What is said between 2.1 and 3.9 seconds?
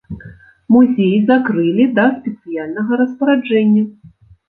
спецыяльнага распараджэння.